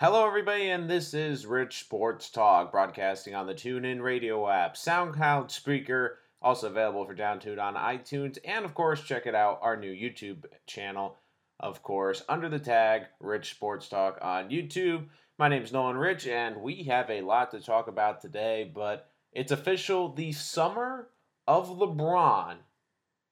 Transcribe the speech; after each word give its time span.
Hello, 0.00 0.24
everybody, 0.24 0.70
and 0.70 0.88
this 0.88 1.12
is 1.12 1.44
Rich 1.44 1.80
Sports 1.80 2.30
Talk, 2.30 2.70
broadcasting 2.70 3.34
on 3.34 3.48
the 3.48 3.52
TuneIn 3.52 4.00
Radio 4.00 4.48
app, 4.48 4.76
SoundCloud, 4.76 5.48
Spreaker, 5.48 6.10
also 6.40 6.68
available 6.68 7.04
for 7.04 7.16
download 7.16 7.60
on 7.60 7.74
iTunes, 7.74 8.38
and 8.44 8.64
of 8.64 8.74
course, 8.74 9.02
check 9.02 9.26
it 9.26 9.34
out 9.34 9.58
our 9.60 9.76
new 9.76 9.92
YouTube 9.92 10.44
channel, 10.68 11.16
of 11.58 11.82
course, 11.82 12.22
under 12.28 12.48
the 12.48 12.60
tag 12.60 13.06
Rich 13.18 13.50
Sports 13.50 13.88
Talk 13.88 14.20
on 14.22 14.50
YouTube. 14.50 15.06
My 15.36 15.48
name 15.48 15.64
is 15.64 15.72
Nolan 15.72 15.96
Rich, 15.96 16.28
and 16.28 16.58
we 16.62 16.84
have 16.84 17.10
a 17.10 17.22
lot 17.22 17.50
to 17.50 17.60
talk 17.60 17.88
about 17.88 18.20
today, 18.20 18.70
but 18.72 19.10
it's 19.32 19.50
official 19.50 20.12
the 20.12 20.30
summer 20.30 21.08
of 21.48 21.70
LeBron 21.70 22.58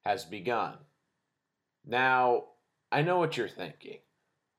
has 0.05 0.25
begun. 0.25 0.75
Now, 1.87 2.47
I 2.91 3.03
know 3.03 3.19
what 3.19 3.37
you're 3.37 3.47
thinking 3.47 3.99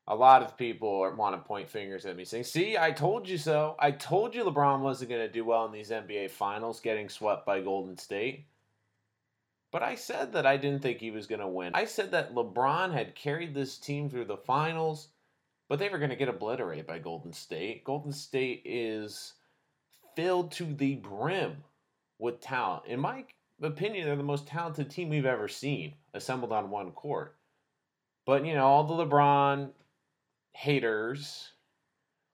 a 0.08 0.16
lot 0.16 0.42
of 0.42 0.58
people 0.58 1.12
want 1.18 1.36
to 1.36 1.48
point 1.48 1.70
fingers 1.70 2.06
at 2.06 2.16
me 2.16 2.24
saying, 2.24 2.46
See, 2.46 2.78
I 2.78 2.92
told 2.92 3.28
you 3.28 3.38
so. 3.38 3.76
I 3.80 3.92
told 3.92 4.34
you 4.34 4.44
LeBron 4.44 4.80
wasn't 4.80 5.10
going 5.10 5.22
to 5.22 5.32
do 5.32 5.44
well 5.44 5.66
in 5.66 5.72
these 5.72 5.90
NBA 5.90 6.32
finals, 6.32 6.80
getting 6.80 7.10
swept 7.10 7.46
by 7.46 7.60
Golden 7.62 7.98
State. 7.98 8.46
But 9.72 9.84
I 9.84 9.96
said 9.96 10.32
that 10.34 10.46
I 10.46 10.56
didn't 10.56 10.82
think 10.82 11.00
he 11.00 11.12
was 11.12 11.28
going 11.28 11.42
to 11.42 11.48
win. 11.48 11.76
I 11.76 11.86
said 11.86 12.12
that 12.12 12.34
LeBron 12.34 12.94
had 12.94 13.16
carried 13.16 13.54
this 13.54 13.78
team 13.78 14.10
through 14.10 14.26
the 14.26 14.38
finals, 14.38 15.10
but 15.68 15.78
they 15.78 15.90
were 15.90 15.98
going 15.98 16.10
to 16.10 16.16
get 16.16 16.30
obliterated 16.30 16.88
by 16.88 17.00
Golden 17.00 17.34
State. 17.34 17.84
Golden 17.84 18.14
State 18.14 18.62
is 18.64 19.34
filled 20.16 20.54
to 20.54 20.74
the 20.74 20.96
brim 20.96 21.58
with 22.18 22.40
talent. 22.40 22.84
In 22.88 23.02
my 23.02 23.26
opinion, 23.62 24.06
they're 24.06 24.16
the 24.16 24.24
most 24.24 24.48
talented 24.48 24.90
team 24.90 25.10
we've 25.10 25.26
ever 25.26 25.50
seen 25.50 25.96
assembled 26.14 26.54
on 26.54 26.70
one 26.70 26.92
court. 26.92 27.36
But, 28.26 28.46
you 28.46 28.56
know, 28.56 28.66
all 28.66 28.86
the 28.86 29.06
LeBron 29.06 29.72
haters, 30.58 31.52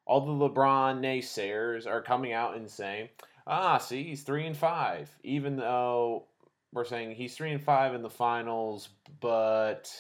all 0.06 0.22
the 0.22 0.50
LeBron 0.50 1.02
naysayers 1.02 1.86
are 1.86 2.02
coming 2.02 2.32
out 2.32 2.56
and 2.56 2.72
saying, 2.72 3.10
ah, 3.46 3.78
see, 3.78 4.02
he's 4.04 4.24
three 4.24 4.48
and 4.48 4.56
five, 4.56 5.14
even 5.24 5.58
though 5.58 6.28
we're 6.72 6.86
saying 6.86 7.16
he's 7.16 7.36
three 7.36 7.52
and 7.52 7.62
five 7.62 7.94
in 7.94 8.02
the 8.02 8.10
finals, 8.10 8.88
but 9.20 9.94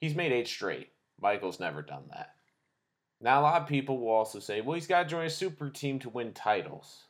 he's 0.00 0.14
made 0.14 0.30
eight 0.30 0.46
straight. 0.46 0.90
Michael's 1.20 1.58
never 1.58 1.82
done 1.82 2.04
that. 2.10 2.34
Now, 3.20 3.40
a 3.40 3.42
lot 3.42 3.62
of 3.62 3.68
people 3.68 3.98
will 3.98 4.12
also 4.12 4.38
say, 4.38 4.60
well, 4.60 4.76
he's 4.76 4.86
got 4.86 5.02
to 5.02 5.08
join 5.08 5.26
a 5.26 5.30
super 5.30 5.70
team 5.70 5.98
to 5.98 6.08
win 6.08 6.32
titles. 6.32 7.02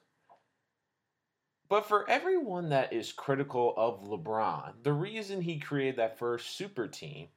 But 1.69 1.86
for 1.86 2.08
everyone 2.08 2.70
that 2.70 2.94
is 2.94 3.12
critical 3.12 3.75
of 3.77 4.04
LeBron, 4.04 4.72
the 4.82 4.94
reason 4.94 5.42
he 5.42 5.58
created 5.58 5.97
that 5.97 6.19
first 6.19 6.56
super 6.56 6.88
team 6.88 7.28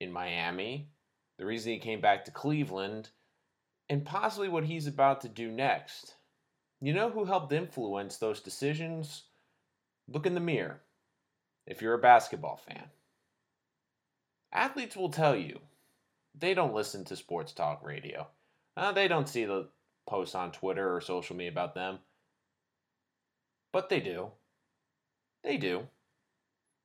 in 0.00 0.12
Miami 0.12 0.90
the 1.38 1.46
reason 1.46 1.72
he 1.72 1.78
came 1.78 2.00
back 2.00 2.24
to 2.24 2.30
Cleveland, 2.30 3.10
and 3.88 4.04
possibly 4.04 4.48
what 4.48 4.64
he's 4.64 4.86
about 4.86 5.20
to 5.22 5.28
do 5.28 5.50
next. 5.50 6.14
You 6.80 6.92
know 6.92 7.10
who 7.10 7.24
helped 7.24 7.52
influence 7.52 8.16
those 8.16 8.40
decisions? 8.40 9.24
Look 10.08 10.26
in 10.26 10.34
the 10.34 10.40
mirror 10.40 10.80
if 11.66 11.80
you're 11.80 11.94
a 11.94 11.98
basketball 11.98 12.56
fan. 12.56 12.84
Athletes 14.52 14.96
will 14.96 15.08
tell 15.10 15.34
you 15.34 15.60
they 16.34 16.54
don't 16.54 16.74
listen 16.74 17.04
to 17.06 17.16
sports 17.16 17.52
talk 17.52 17.84
radio. 17.84 18.26
Uh, 18.76 18.92
they 18.92 19.08
don't 19.08 19.28
see 19.28 19.44
the 19.44 19.68
posts 20.06 20.34
on 20.34 20.52
Twitter 20.52 20.94
or 20.94 21.00
social 21.00 21.36
media 21.36 21.50
about 21.50 21.74
them. 21.74 21.98
But 23.72 23.88
they 23.88 24.00
do. 24.00 24.30
They 25.42 25.56
do. 25.56 25.88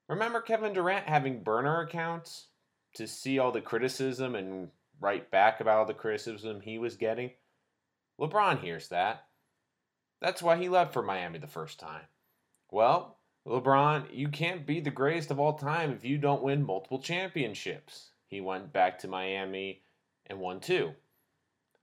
Remember 0.07 0.41
Kevin 0.41 0.73
Durant 0.73 1.05
having 1.05 1.43
burner 1.43 1.81
accounts? 1.81 2.47
To 2.95 3.07
see 3.07 3.39
all 3.39 3.51
the 3.51 3.61
criticism 3.61 4.35
and 4.35 4.69
write 4.99 5.31
back 5.31 5.61
about 5.61 5.79
all 5.79 5.85
the 5.85 5.93
criticism 5.93 6.61
he 6.61 6.77
was 6.77 6.95
getting. 6.95 7.31
LeBron 8.19 8.59
hears 8.59 8.89
that. 8.89 9.25
That's 10.21 10.43
why 10.43 10.57
he 10.57 10.67
left 10.67 10.93
for 10.93 11.01
Miami 11.01 11.39
the 11.39 11.47
first 11.47 11.79
time. 11.79 12.03
Well, 12.71 13.17
LeBron, 13.47 14.07
you 14.13 14.27
can't 14.27 14.65
be 14.65 14.79
the 14.79 14.91
greatest 14.91 15.31
of 15.31 15.39
all 15.39 15.53
time 15.53 15.91
if 15.91 16.03
you 16.03 16.17
don't 16.17 16.43
win 16.43 16.63
multiple 16.65 16.99
championships. 16.99 18.11
He 18.27 18.41
went 18.41 18.73
back 18.73 18.99
to 18.99 19.07
Miami 19.07 19.81
and 20.27 20.39
won 20.39 20.59
two. 20.59 20.91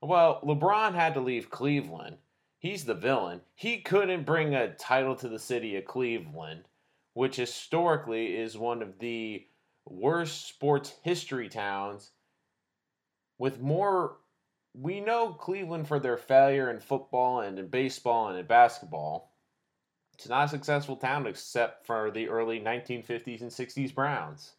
Well, 0.01 0.39
LeBron 0.43 0.93
had 0.93 1.15
to 1.15 1.19
leave 1.19 1.49
Cleveland. 1.49 2.17
He's 2.59 2.85
the 2.85 2.93
villain. 2.93 3.41
He 3.55 3.79
couldn't 3.79 4.25
bring 4.25 4.53
a 4.53 4.73
title 4.75 5.15
to 5.15 5.27
the 5.27 5.39
city 5.39 5.75
of 5.75 5.85
Cleveland, 5.85 6.65
which 7.13 7.35
historically 7.35 8.37
is 8.37 8.57
one 8.57 8.81
of 8.81 8.99
the 8.99 9.47
worst 9.91 10.47
sports 10.47 10.93
history 11.03 11.49
towns 11.49 12.11
with 13.37 13.59
more 13.59 14.17
we 14.73 14.99
know 14.99 15.33
Cleveland 15.33 15.87
for 15.87 15.99
their 15.99 16.17
failure 16.17 16.69
in 16.69 16.79
football 16.79 17.41
and 17.41 17.57
in 17.57 17.67
baseball 17.67 18.27
and 18.27 18.37
in 18.37 18.45
basketball. 18.45 19.33
It's 20.13 20.29
not 20.29 20.45
a 20.45 20.49
successful 20.49 20.95
town 20.95 21.25
except 21.25 21.85
for 21.85 22.11
the 22.11 22.29
early 22.29 22.59
1950s 22.59 23.41
and 23.41 23.51
60s 23.51 23.93
Browns. 23.93 24.53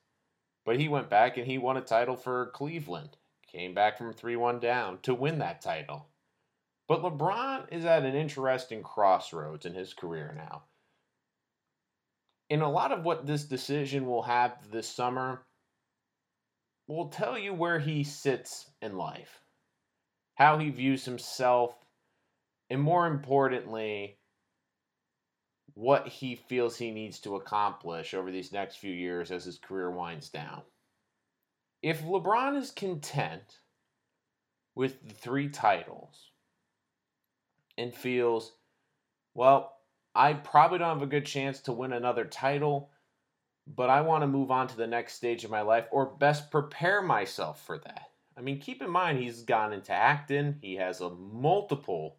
But 0.64 0.80
he 0.80 0.88
went 0.88 1.08
back 1.08 1.36
and 1.36 1.46
he 1.46 1.56
won 1.56 1.76
a 1.76 1.80
title 1.80 2.16
for 2.16 2.50
Cleveland. 2.52 3.16
Came 3.50 3.74
back 3.74 3.96
from 3.96 4.12
3 4.12 4.36
1 4.36 4.60
down 4.60 4.98
to 5.02 5.14
win 5.14 5.38
that 5.38 5.62
title. 5.62 6.08
But 6.88 7.02
LeBron 7.02 7.72
is 7.72 7.84
at 7.84 8.04
an 8.04 8.14
interesting 8.14 8.82
crossroads 8.82 9.66
in 9.66 9.74
his 9.74 9.94
career 9.94 10.34
now 10.36 10.64
in 12.50 12.62
a 12.62 12.70
lot 12.70 12.92
of 12.92 13.04
what 13.04 13.26
this 13.26 13.44
decision 13.44 14.06
will 14.06 14.22
have 14.22 14.70
this 14.70 14.88
summer 14.88 15.42
will 16.86 17.08
tell 17.08 17.38
you 17.38 17.52
where 17.52 17.78
he 17.78 18.02
sits 18.02 18.70
in 18.80 18.96
life, 18.96 19.40
how 20.34 20.58
he 20.58 20.70
views 20.70 21.04
himself, 21.04 21.74
and 22.70 22.80
more 22.80 23.06
importantly, 23.06 24.18
what 25.74 26.08
he 26.08 26.34
feels 26.34 26.76
he 26.76 26.90
needs 26.90 27.20
to 27.20 27.36
accomplish 27.36 28.14
over 28.14 28.30
these 28.30 28.52
next 28.52 28.76
few 28.76 28.92
years 28.92 29.30
as 29.30 29.44
his 29.44 29.58
career 29.58 29.90
winds 29.90 30.30
down. 30.30 30.62
If 31.82 32.02
LeBron 32.02 32.56
is 32.56 32.70
content 32.70 33.58
with 34.74 35.06
the 35.06 35.14
three 35.14 35.48
titles 35.50 36.30
and 37.76 37.94
feels, 37.94 38.52
well, 39.34 39.77
I 40.18 40.34
probably 40.34 40.78
don't 40.78 40.98
have 40.98 41.02
a 41.02 41.06
good 41.06 41.26
chance 41.26 41.60
to 41.60 41.72
win 41.72 41.92
another 41.92 42.24
title, 42.24 42.90
but 43.68 43.88
I 43.88 44.00
want 44.00 44.22
to 44.22 44.26
move 44.26 44.50
on 44.50 44.66
to 44.66 44.76
the 44.76 44.88
next 44.88 45.14
stage 45.14 45.44
of 45.44 45.50
my 45.52 45.60
life 45.60 45.86
or 45.92 46.06
best 46.06 46.50
prepare 46.50 47.00
myself 47.00 47.64
for 47.64 47.78
that. 47.78 48.10
I 48.36 48.40
mean, 48.40 48.58
keep 48.58 48.82
in 48.82 48.90
mind 48.90 49.20
he's 49.20 49.42
gone 49.42 49.72
into 49.72 49.92
acting, 49.92 50.56
he 50.60 50.74
has 50.74 51.00
a 51.00 51.10
multiple 51.10 52.16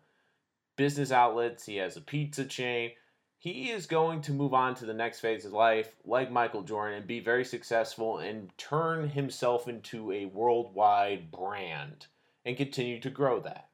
business 0.77 1.11
outlets, 1.11 1.65
he 1.65 1.75
has 1.75 1.97
a 1.97 2.01
pizza 2.01 2.45
chain. 2.45 2.91
He 3.37 3.69
is 3.69 3.85
going 3.85 4.21
to 4.21 4.31
move 4.31 4.53
on 4.53 4.75
to 4.75 4.85
the 4.85 4.93
next 4.93 5.19
phase 5.19 5.43
of 5.43 5.51
life, 5.51 5.93
like 6.05 6.31
Michael 6.31 6.63
Jordan, 6.63 6.99
and 6.99 7.07
be 7.07 7.19
very 7.19 7.43
successful 7.43 8.19
and 8.19 8.57
turn 8.57 9.09
himself 9.09 9.67
into 9.67 10.13
a 10.13 10.23
worldwide 10.23 11.31
brand 11.31 12.07
and 12.45 12.55
continue 12.55 13.01
to 13.01 13.09
grow 13.09 13.41
that. 13.41 13.67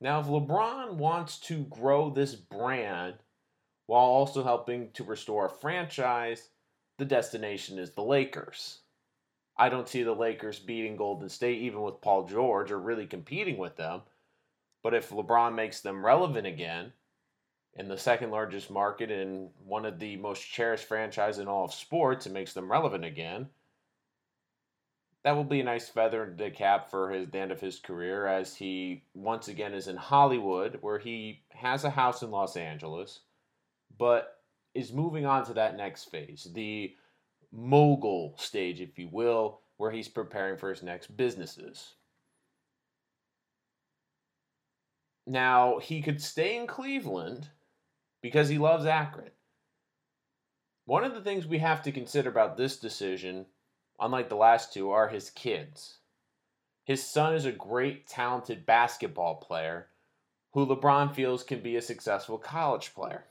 Now, 0.00 0.18
if 0.18 0.26
LeBron 0.26 0.94
wants 0.94 1.38
to 1.40 1.62
grow 1.64 2.10
this 2.10 2.34
brand 2.34 3.14
while 3.86 4.04
also 4.04 4.42
helping 4.42 4.90
to 4.92 5.04
restore 5.04 5.46
a 5.46 5.50
franchise, 5.50 6.50
the 6.98 7.04
destination 7.04 7.78
is 7.78 7.92
the 7.92 8.02
Lakers. 8.02 8.80
I 9.56 9.68
don't 9.68 9.88
see 9.88 10.02
the 10.02 10.12
Lakers 10.12 10.58
beating 10.58 10.96
Golden 10.96 11.28
State 11.28 11.62
even 11.62 11.82
with 11.82 12.00
Paul 12.00 12.26
George 12.26 12.70
or 12.70 12.78
really 12.78 13.06
competing 13.06 13.56
with 13.56 13.76
them. 13.76 14.02
But 14.82 14.94
if 14.94 15.10
LeBron 15.10 15.54
makes 15.54 15.80
them 15.80 16.04
relevant 16.04 16.46
again 16.46 16.92
in 17.74 17.88
the 17.88 17.98
second 17.98 18.30
largest 18.30 18.70
market 18.70 19.10
and 19.10 19.50
one 19.64 19.86
of 19.86 19.98
the 19.98 20.16
most 20.16 20.40
cherished 20.40 20.86
franchises 20.86 21.40
in 21.40 21.48
all 21.48 21.64
of 21.64 21.72
sports 21.72 22.26
and 22.26 22.34
makes 22.34 22.52
them 22.52 22.70
relevant 22.70 23.04
again, 23.04 23.48
that 25.22 25.34
will 25.34 25.44
be 25.44 25.60
a 25.60 25.64
nice 25.64 25.88
feather 25.88 26.24
in 26.24 26.36
the 26.36 26.50
cap 26.50 26.88
for 26.88 27.10
his 27.10 27.28
the 27.30 27.38
end 27.38 27.50
of 27.50 27.60
his 27.60 27.80
career 27.80 28.26
as 28.26 28.54
he 28.54 29.02
once 29.14 29.48
again 29.48 29.74
is 29.74 29.88
in 29.88 29.96
Hollywood 29.96 30.78
where 30.82 31.00
he 31.00 31.40
has 31.50 31.82
a 31.82 31.90
house 31.90 32.22
in 32.22 32.30
Los 32.30 32.56
Angeles 32.56 33.20
but 33.98 34.40
is 34.74 34.92
moving 34.92 35.26
on 35.26 35.44
to 35.46 35.54
that 35.54 35.76
next 35.76 36.04
phase, 36.04 36.48
the 36.54 36.94
mogul 37.52 38.34
stage, 38.36 38.80
if 38.80 38.98
you 38.98 39.08
will, 39.10 39.60
where 39.78 39.90
he's 39.90 40.08
preparing 40.08 40.58
for 40.58 40.70
his 40.70 40.82
next 40.82 41.16
businesses. 41.16 41.94
Now, 45.26 45.78
he 45.78 46.02
could 46.02 46.22
stay 46.22 46.56
in 46.56 46.66
Cleveland 46.66 47.48
because 48.22 48.48
he 48.48 48.58
loves 48.58 48.86
Akron. 48.86 49.30
One 50.84 51.02
of 51.02 51.14
the 51.14 51.20
things 51.20 51.46
we 51.46 51.58
have 51.58 51.82
to 51.82 51.92
consider 51.92 52.30
about 52.30 52.56
this 52.56 52.78
decision, 52.78 53.46
unlike 53.98 54.28
the 54.28 54.36
last 54.36 54.72
two, 54.72 54.90
are 54.90 55.08
his 55.08 55.30
kids. 55.30 55.98
His 56.84 57.02
son 57.02 57.34
is 57.34 57.44
a 57.44 57.52
great, 57.52 58.06
talented 58.06 58.64
basketball 58.64 59.36
player 59.36 59.88
who 60.52 60.64
LeBron 60.64 61.12
feels 61.12 61.42
can 61.42 61.60
be 61.60 61.74
a 61.74 61.82
successful 61.82 62.38
college 62.38 62.94
player. 62.94 63.24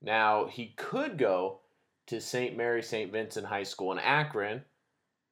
Now, 0.00 0.46
he 0.46 0.74
could 0.76 1.18
go 1.18 1.60
to 2.06 2.20
St. 2.20 2.56
Mary 2.56 2.82
St. 2.82 3.12
Vincent 3.12 3.46
High 3.46 3.64
School 3.64 3.92
in 3.92 3.98
Akron, 3.98 4.64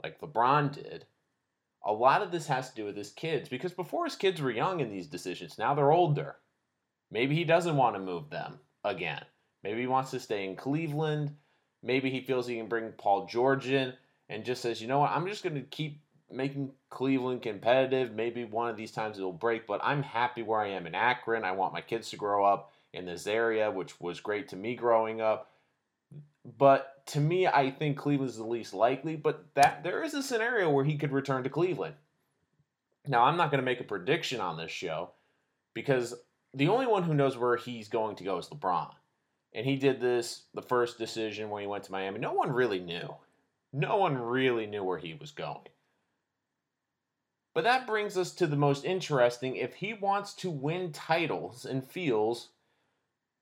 like 0.02 0.20
LeBron 0.20 0.72
did. 0.72 1.06
a 1.84 1.92
lot 1.92 2.20
of 2.20 2.32
this 2.32 2.48
has 2.48 2.70
to 2.70 2.76
do 2.76 2.84
with 2.84 2.96
his 2.96 3.12
kids 3.12 3.48
because 3.48 3.72
before 3.72 4.04
his 4.04 4.16
kids 4.16 4.42
were 4.42 4.50
young 4.50 4.80
in 4.80 4.90
these 4.90 5.06
decisions, 5.06 5.56
now 5.56 5.72
they're 5.74 5.92
older. 5.92 6.36
Maybe 7.10 7.36
he 7.36 7.44
doesn't 7.44 7.76
want 7.76 7.94
to 7.94 8.00
move 8.00 8.28
them 8.28 8.58
again. 8.84 9.24
Maybe 9.62 9.82
he 9.82 9.86
wants 9.86 10.10
to 10.10 10.20
stay 10.20 10.44
in 10.44 10.56
Cleveland. 10.56 11.36
Maybe 11.82 12.10
he 12.10 12.20
feels 12.20 12.46
he 12.46 12.56
can 12.56 12.66
bring 12.68 12.90
Paul 12.92 13.26
George 13.26 13.68
in 13.68 13.94
and 14.28 14.44
just 14.44 14.62
says, 14.62 14.82
you 14.82 14.88
know 14.88 14.98
what, 14.98 15.12
I'm 15.12 15.28
just 15.28 15.44
going 15.44 15.54
to 15.54 15.62
keep 15.62 16.02
making 16.30 16.72
Cleveland 16.90 17.42
competitive. 17.42 18.12
Maybe 18.12 18.44
one 18.44 18.68
of 18.68 18.76
these 18.76 18.90
times 18.90 19.16
it'll 19.16 19.32
break, 19.32 19.66
but 19.66 19.80
I'm 19.84 20.02
happy 20.02 20.42
where 20.42 20.60
I 20.60 20.70
am 20.70 20.86
in 20.86 20.94
Akron. 20.96 21.44
I 21.44 21.52
want 21.52 21.72
my 21.72 21.80
kids 21.80 22.10
to 22.10 22.16
grow 22.16 22.44
up 22.44 22.72
in 22.92 23.04
this 23.04 23.26
area, 23.26 23.70
which 23.70 24.00
was 24.00 24.20
great 24.20 24.48
to 24.48 24.56
me 24.56 24.74
growing 24.74 25.20
up. 25.20 25.50
But 26.58 27.04
to 27.08 27.20
me, 27.20 27.46
I 27.46 27.70
think 27.70 27.98
Cleveland's 27.98 28.36
the 28.36 28.44
least 28.44 28.72
likely, 28.72 29.16
but 29.16 29.44
that 29.54 29.82
there 29.82 30.02
is 30.02 30.14
a 30.14 30.22
scenario 30.22 30.70
where 30.70 30.84
he 30.84 30.96
could 30.96 31.12
return 31.12 31.42
to 31.44 31.50
Cleveland. 31.50 31.94
Now, 33.06 33.24
I'm 33.24 33.36
not 33.36 33.50
going 33.50 33.60
to 33.60 33.64
make 33.64 33.80
a 33.80 33.84
prediction 33.84 34.40
on 34.40 34.56
this 34.56 34.70
show 34.70 35.10
because 35.74 36.14
the 36.54 36.68
only 36.68 36.86
one 36.86 37.02
who 37.02 37.14
knows 37.14 37.36
where 37.36 37.56
he's 37.56 37.88
going 37.88 38.16
to 38.16 38.24
go 38.24 38.38
is 38.38 38.48
LeBron. 38.48 38.92
And 39.54 39.66
he 39.66 39.76
did 39.76 40.00
this 40.00 40.44
the 40.54 40.62
first 40.62 40.98
decision 40.98 41.50
when 41.50 41.62
he 41.62 41.68
went 41.68 41.84
to 41.84 41.92
Miami. 41.92 42.18
No 42.18 42.32
one 42.32 42.50
really 42.50 42.80
knew. 42.80 43.14
No 43.72 43.96
one 43.96 44.16
really 44.16 44.66
knew 44.66 44.84
where 44.84 44.98
he 44.98 45.14
was 45.14 45.30
going. 45.30 45.68
But 47.54 47.64
that 47.64 47.86
brings 47.86 48.18
us 48.18 48.32
to 48.34 48.46
the 48.46 48.56
most 48.56 48.84
interesting. 48.84 49.56
If 49.56 49.74
he 49.74 49.94
wants 49.94 50.34
to 50.34 50.50
win 50.50 50.92
titles 50.92 51.64
and 51.64 51.82
feels 51.82 52.50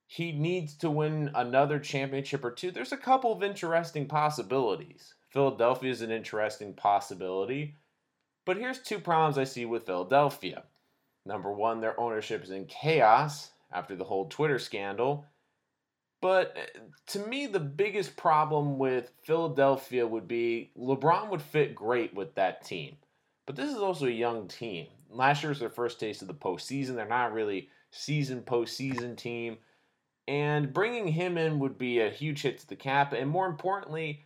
he 0.07 0.31
needs 0.31 0.75
to 0.75 0.89
win 0.89 1.31
another 1.35 1.79
championship 1.79 2.43
or 2.45 2.51
two, 2.51 2.71
there's 2.71 2.91
a 2.91 2.97
couple 2.97 3.31
of 3.31 3.43
interesting 3.43 4.07
possibilities. 4.07 5.15
Philadelphia 5.29 5.91
is 5.91 6.01
an 6.01 6.11
interesting 6.11 6.73
possibility. 6.73 7.75
But 8.45 8.57
here's 8.57 8.79
two 8.79 8.99
problems 8.99 9.37
I 9.37 9.43
see 9.43 9.65
with 9.65 9.87
Philadelphia. 9.87 10.63
Number 11.25 11.51
one, 11.51 11.81
their 11.81 11.99
ownership 11.99 12.43
is 12.43 12.51
in 12.51 12.65
chaos 12.65 13.51
after 13.71 13.95
the 13.95 14.03
whole 14.03 14.27
Twitter 14.27 14.59
scandal. 14.59 15.25
But 16.21 16.55
eh, 16.55 16.79
to 17.07 17.19
me, 17.19 17.47
the 17.47 17.59
biggest 17.59 18.15
problem 18.15 18.77
with 18.77 19.11
Philadelphia 19.23 20.05
would 20.05 20.27
be 20.27 20.71
LeBron 20.77 21.29
would 21.29 21.41
fit 21.41 21.75
great 21.75 22.13
with 22.13 22.35
that 22.35 22.63
team. 22.63 22.97
But 23.45 23.55
this 23.55 23.71
is 23.71 23.77
also 23.77 24.05
a 24.05 24.11
young 24.11 24.47
team. 24.47 24.87
Last 25.09 25.43
year 25.43 25.49
was 25.49 25.59
their 25.59 25.69
first 25.69 25.99
taste 25.99 26.21
of 26.21 26.27
the 26.27 26.33
postseason. 26.33 26.95
They're 26.95 27.07
not 27.07 27.33
really 27.33 27.69
season 27.91 28.41
postseason 28.41 29.17
team. 29.17 29.57
And 30.27 30.73
bringing 30.73 31.07
him 31.09 31.37
in 31.37 31.59
would 31.59 31.77
be 31.77 31.99
a 31.99 32.09
huge 32.09 32.41
hit 32.41 32.57
to 32.59 32.67
the 32.67 32.75
cap. 32.75 33.13
And 33.13 33.29
more 33.29 33.45
importantly, 33.45 34.23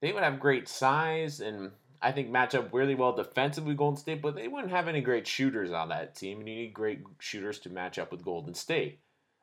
they 0.00 0.12
would 0.12 0.22
have 0.22 0.40
great 0.40 0.68
size 0.68 1.40
and 1.40 1.72
I 2.02 2.12
think 2.12 2.30
match 2.30 2.54
up 2.54 2.72
really 2.72 2.94
well 2.94 3.12
defensively 3.12 3.74
Golden 3.74 3.98
State, 3.98 4.22
but 4.22 4.34
they 4.34 4.48
wouldn't 4.48 4.72
have 4.72 4.88
any 4.88 5.02
great 5.02 5.26
shooters 5.26 5.70
on 5.70 5.90
that 5.90 6.14
team, 6.14 6.38
and 6.38 6.48
you 6.48 6.54
need 6.54 6.72
great 6.72 7.02
shooters 7.18 7.58
to 7.60 7.70
match 7.70 7.98
up 7.98 8.10
with 8.10 8.24
Golden 8.24 8.54
State. 8.54 9.00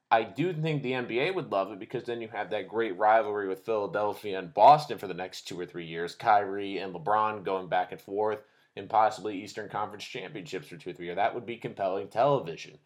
I 0.10 0.24
do 0.24 0.54
think 0.54 0.82
the 0.82 0.94
NBA 0.94 1.36
would 1.36 1.52
love 1.52 1.72
it 1.72 1.80
because 1.80 2.06
then 2.06 2.22
you 2.22 2.30
have 2.30 2.50
that 2.50 2.70
great 2.70 2.98
rivalry 2.98 3.48
with 3.48 3.66
Philadelphia 3.66 4.40
and 4.40 4.54
Boston 4.54 4.98
for 4.98 5.08
the 5.08 5.14
next 5.14 5.48
two 5.48 5.60
or 5.60 5.66
three 5.66 5.86
years. 5.86 6.16
Kyrie 6.16 6.78
and 6.78 6.96
LeBron 6.96 7.44
going 7.44 7.68
back 7.68 7.92
and 7.92 8.02
forth 8.02 8.40
and 8.76 8.90
possibly 8.90 9.44
Eastern 9.44 9.70
Conference 9.70 10.06
championships 10.06 10.68
for 10.68 10.78
two 10.78 10.92
or 10.92 10.94
three 10.94 11.08
years. 11.08 11.18
That 11.18 11.36
would 11.36 11.46
be 11.46 11.58
compelling 11.58 12.08
television. 12.08 12.78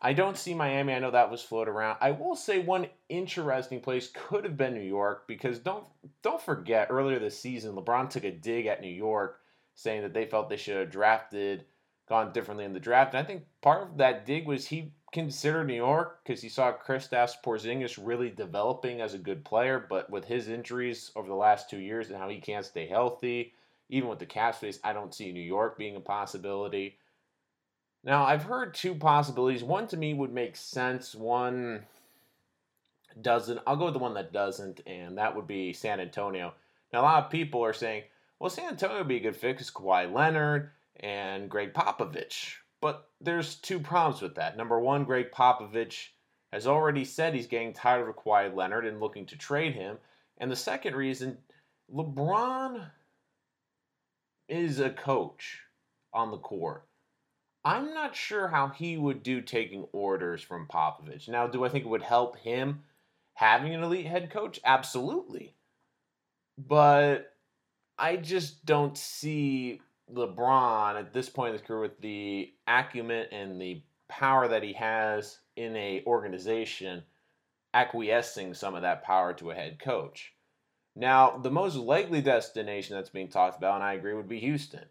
I 0.00 0.12
don't 0.12 0.36
see 0.36 0.54
Miami. 0.54 0.92
I 0.92 0.98
know 0.98 1.10
that 1.10 1.30
was 1.30 1.42
floated 1.42 1.70
around. 1.70 1.98
I 2.00 2.10
will 2.10 2.36
say 2.36 2.58
one 2.58 2.88
interesting 3.08 3.80
place 3.80 4.10
could 4.12 4.44
have 4.44 4.56
been 4.56 4.74
New 4.74 4.80
York 4.80 5.26
because 5.26 5.58
don't 5.58 5.84
don't 6.22 6.42
forget 6.42 6.88
earlier 6.90 7.18
this 7.18 7.38
season 7.38 7.74
LeBron 7.74 8.10
took 8.10 8.24
a 8.24 8.30
dig 8.30 8.66
at 8.66 8.80
New 8.80 8.88
York 8.88 9.40
saying 9.74 10.02
that 10.02 10.12
they 10.12 10.26
felt 10.26 10.48
they 10.48 10.56
should 10.56 10.76
have 10.76 10.90
drafted 10.90 11.64
gone 12.08 12.32
differently 12.32 12.64
in 12.64 12.72
the 12.72 12.80
draft. 12.80 13.14
And 13.14 13.24
I 13.24 13.26
think 13.26 13.44
part 13.62 13.82
of 13.82 13.96
that 13.98 14.26
dig 14.26 14.46
was 14.46 14.66
he 14.66 14.92
considered 15.12 15.66
New 15.66 15.74
York 15.74 16.20
because 16.22 16.42
he 16.42 16.48
saw 16.48 16.72
Kristaps 16.72 17.34
Porzingis 17.44 17.98
really 18.04 18.30
developing 18.30 19.00
as 19.00 19.14
a 19.14 19.18
good 19.18 19.44
player, 19.44 19.86
but 19.88 20.10
with 20.10 20.24
his 20.24 20.48
injuries 20.48 21.12
over 21.16 21.28
the 21.28 21.34
last 21.34 21.70
two 21.70 21.78
years 21.78 22.10
and 22.10 22.18
how 22.18 22.28
he 22.28 22.40
can't 22.40 22.66
stay 22.66 22.86
healthy, 22.86 23.54
even 23.88 24.08
with 24.08 24.18
the 24.18 24.26
cap 24.26 24.56
space, 24.56 24.80
I 24.84 24.92
don't 24.92 25.14
see 25.14 25.32
New 25.32 25.40
York 25.40 25.78
being 25.78 25.96
a 25.96 26.00
possibility. 26.00 26.98
Now, 28.04 28.24
I've 28.24 28.42
heard 28.42 28.74
two 28.74 28.94
possibilities. 28.94 29.64
One 29.64 29.86
to 29.88 29.96
me 29.96 30.12
would 30.12 30.32
make 30.32 30.56
sense. 30.56 31.14
One 31.14 31.86
doesn't. 33.20 33.60
I'll 33.66 33.76
go 33.76 33.86
with 33.86 33.94
the 33.94 34.00
one 34.00 34.14
that 34.14 34.32
doesn't, 34.32 34.82
and 34.86 35.16
that 35.16 35.34
would 35.34 35.46
be 35.46 35.72
San 35.72 36.00
Antonio. 36.00 36.52
Now, 36.92 37.00
a 37.00 37.02
lot 37.02 37.24
of 37.24 37.30
people 37.30 37.64
are 37.64 37.72
saying, 37.72 38.02
well, 38.38 38.50
San 38.50 38.68
Antonio 38.68 38.98
would 38.98 39.08
be 39.08 39.16
a 39.16 39.20
good 39.20 39.36
fit 39.36 39.54
because 39.54 39.70
Kawhi 39.70 40.12
Leonard 40.12 40.70
and 41.00 41.48
Gregg 41.48 41.72
Popovich. 41.72 42.56
But 42.82 43.08
there's 43.22 43.54
two 43.54 43.80
problems 43.80 44.20
with 44.20 44.34
that. 44.34 44.58
Number 44.58 44.78
one, 44.78 45.04
Gregg 45.04 45.30
Popovich 45.30 46.08
has 46.52 46.66
already 46.66 47.06
said 47.06 47.34
he's 47.34 47.46
getting 47.46 47.72
tired 47.72 48.06
of 48.06 48.16
Kawhi 48.16 48.54
Leonard 48.54 48.84
and 48.84 49.00
looking 49.00 49.24
to 49.26 49.38
trade 49.38 49.74
him. 49.74 49.96
And 50.36 50.50
the 50.50 50.56
second 50.56 50.94
reason, 50.94 51.38
LeBron 51.92 52.84
is 54.46 54.78
a 54.78 54.90
coach 54.90 55.60
on 56.12 56.30
the 56.30 56.36
court. 56.36 56.86
I'm 57.64 57.94
not 57.94 58.14
sure 58.14 58.48
how 58.48 58.68
he 58.68 58.96
would 58.98 59.22
do 59.22 59.40
taking 59.40 59.86
orders 59.92 60.42
from 60.42 60.66
Popovich. 60.66 61.28
Now, 61.28 61.46
do 61.46 61.64
I 61.64 61.68
think 61.68 61.84
it 61.84 61.88
would 61.88 62.02
help 62.02 62.38
him 62.38 62.82
having 63.34 63.74
an 63.74 63.82
elite 63.82 64.06
head 64.06 64.30
coach? 64.30 64.60
Absolutely. 64.64 65.54
But 66.58 67.32
I 67.98 68.16
just 68.16 68.66
don't 68.66 68.98
see 68.98 69.80
LeBron 70.12 70.98
at 70.98 71.12
this 71.14 71.28
point 71.28 71.48
in 71.48 71.58
his 71.58 71.66
career 71.66 71.80
with 71.80 72.00
the 72.00 72.52
acumen 72.66 73.26
and 73.32 73.60
the 73.60 73.82
power 74.08 74.46
that 74.48 74.62
he 74.62 74.74
has 74.74 75.38
in 75.56 75.74
a 75.76 76.02
organization 76.06 77.02
acquiescing 77.72 78.54
some 78.54 78.74
of 78.74 78.82
that 78.82 79.02
power 79.02 79.32
to 79.34 79.50
a 79.50 79.54
head 79.54 79.78
coach. 79.78 80.34
Now, 80.94 81.38
the 81.38 81.50
most 81.50 81.74
likely 81.76 82.20
destination 82.20 82.94
that's 82.94 83.10
being 83.10 83.28
talked 83.28 83.58
about, 83.58 83.76
and 83.76 83.84
I 83.84 83.94
agree, 83.94 84.14
would 84.14 84.28
be 84.28 84.38
Houston. 84.40 84.84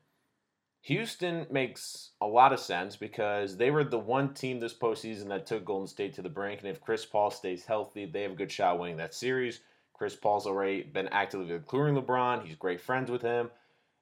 Houston 0.84 1.48
makes 1.50 2.12
a 2.20 2.28
lot 2.28 2.52
of 2.52 2.60
sense 2.60 2.98
because 2.98 3.56
they 3.56 3.72
were 3.72 3.86
the 3.86 3.98
one 3.98 4.34
team 4.34 4.60
this 4.60 4.74
postseason 4.74 5.30
that 5.30 5.46
took 5.46 5.64
Golden 5.64 5.88
State 5.88 6.14
to 6.16 6.22
the 6.22 6.28
brink. 6.28 6.60
And 6.60 6.70
if 6.70 6.82
Chris 6.82 7.06
Paul 7.06 7.32
stays 7.32 7.64
healthy, 7.64 8.06
they 8.06 8.24
have 8.24 8.34
a 8.34 8.36
good 8.36 8.52
shot 8.52 8.78
winning 8.78 8.98
that 8.98 9.14
series. 9.14 9.62
Chris 9.94 10.14
Paul's 10.14 10.46
already 10.46 10.84
been 10.84 11.08
actively 11.08 11.54
recruiting 11.54 11.96
LeBron. 11.96 12.46
He's 12.46 12.58
great 12.58 12.82
friends 12.82 13.10
with 13.10 13.22
him. 13.22 13.50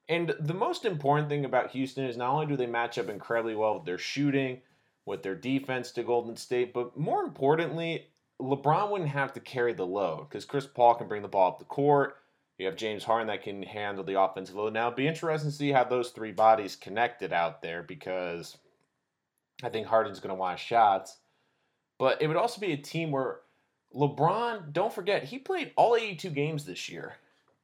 And 0.08 0.34
the 0.40 0.54
most 0.54 0.84
important 0.84 1.28
thing 1.28 1.44
about 1.44 1.70
Houston 1.70 2.04
is 2.04 2.16
not 2.16 2.32
only 2.32 2.46
do 2.46 2.56
they 2.56 2.66
match 2.66 2.98
up 2.98 3.08
incredibly 3.08 3.54
well 3.54 3.76
with 3.76 3.84
their 3.84 3.98
shooting, 3.98 4.60
with 5.06 5.22
their 5.22 5.36
defense 5.36 5.92
to 5.92 6.02
Golden 6.02 6.36
State, 6.36 6.74
but 6.74 6.96
more 6.96 7.22
importantly, 7.22 8.08
LeBron 8.40 8.90
wouldn't 8.90 9.10
have 9.10 9.32
to 9.34 9.40
carry 9.40 9.72
the 9.72 9.86
load 9.86 10.28
because 10.28 10.44
Chris 10.44 10.66
Paul 10.66 10.96
can 10.96 11.06
bring 11.06 11.22
the 11.22 11.28
ball 11.28 11.52
up 11.52 11.60
the 11.60 11.64
court. 11.64 12.16
You 12.62 12.68
have 12.68 12.76
James 12.76 13.02
Harden 13.02 13.26
that 13.26 13.42
can 13.42 13.64
handle 13.64 14.04
the 14.04 14.20
offensive 14.20 14.54
load. 14.54 14.72
Now, 14.72 14.86
it'd 14.86 14.96
be 14.96 15.08
interesting 15.08 15.50
to 15.50 15.56
see 15.56 15.72
how 15.72 15.82
those 15.82 16.10
three 16.10 16.30
bodies 16.30 16.76
connected 16.76 17.32
out 17.32 17.60
there 17.60 17.82
because 17.82 18.56
I 19.64 19.68
think 19.68 19.88
Harden's 19.88 20.20
going 20.20 20.28
to 20.28 20.36
want 20.36 20.60
shots. 20.60 21.16
But 21.98 22.22
it 22.22 22.28
would 22.28 22.36
also 22.36 22.60
be 22.60 22.70
a 22.70 22.76
team 22.76 23.10
where 23.10 23.40
LeBron, 23.92 24.72
don't 24.72 24.92
forget, 24.92 25.24
he 25.24 25.40
played 25.40 25.72
all 25.74 25.96
82 25.96 26.30
games 26.30 26.64
this 26.64 26.88
year. 26.88 27.14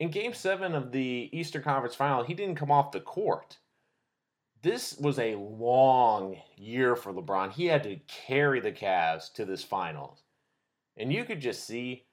In 0.01 0.11
game 0.11 0.35
seven 0.35 0.75
of 0.75 0.91
the 0.91 1.31
Eastern 1.33 1.63
Conference 1.63 1.95
final, 1.95 2.25
he 2.25 2.35
didn't 2.35 2.57
come 2.57 2.73
off 2.73 2.91
the 2.91 2.99
court. 2.99 3.57
This 4.63 4.99
was 4.99 5.21
a 5.21 5.37
long 5.37 6.39
year 6.57 6.97
for 6.97 7.13
LeBron. 7.13 7.53
He 7.53 7.67
had 7.67 7.85
to 7.85 8.01
carry 8.09 8.59
the 8.59 8.73
Cavs 8.73 9.33
to 9.35 9.45
this 9.45 9.63
finals. 9.63 10.25
And 10.97 11.13
you 11.13 11.25
could 11.25 11.41
just 11.41 11.69
see 11.69 12.08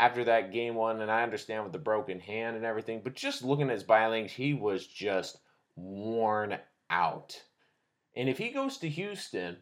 after 0.00 0.24
that 0.24 0.50
game 0.50 0.74
one, 0.76 1.02
and 1.02 1.10
I 1.10 1.22
understand 1.22 1.62
with 1.62 1.72
the 1.72 1.78
broken 1.78 2.20
hand 2.20 2.56
and 2.56 2.64
everything, 2.64 3.02
but 3.04 3.14
just 3.14 3.44
looking 3.44 3.68
at 3.68 3.74
his 3.74 3.82
body 3.82 4.26
he 4.26 4.54
was 4.54 4.86
just 4.86 5.36
worn 5.76 6.56
out. 6.88 7.42
And 8.16 8.26
if 8.26 8.38
he 8.38 8.48
goes 8.48 8.78
to 8.78 8.88
Houston, 8.88 9.58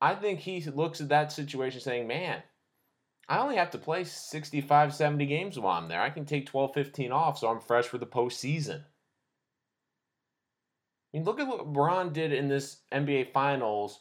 I 0.00 0.14
think 0.14 0.38
he 0.38 0.60
looks 0.62 1.00
at 1.00 1.08
that 1.08 1.32
situation 1.32 1.80
saying, 1.80 2.06
man, 2.06 2.44
I 3.28 3.38
only 3.38 3.56
have 3.56 3.72
to 3.72 3.78
play 3.78 4.04
65, 4.04 4.94
70 4.94 5.26
games 5.26 5.58
while 5.58 5.76
I'm 5.76 5.88
there. 5.88 6.00
I 6.00 6.10
can 6.10 6.24
take 6.24 6.46
12, 6.46 6.72
15 6.72 7.10
off 7.10 7.38
so 7.38 7.48
I'm 7.48 7.60
fresh 7.60 7.86
for 7.86 7.98
the 7.98 8.06
postseason. 8.06 8.80
I 8.80 8.84
mean, 11.12 11.24
look 11.24 11.40
at 11.40 11.48
what 11.48 11.66
LeBron 11.66 12.12
did 12.12 12.32
in 12.32 12.46
this 12.46 12.78
NBA 12.92 13.32
Finals 13.32 13.98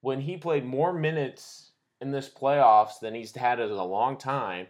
when 0.00 0.20
he 0.20 0.36
played 0.36 0.64
more 0.64 0.92
minutes 0.92 1.70
in 2.00 2.10
this 2.10 2.28
playoffs 2.28 2.98
than 3.00 3.14
he's 3.14 3.36
had 3.36 3.60
in 3.60 3.70
a 3.70 3.84
long 3.84 4.16
time 4.16 4.66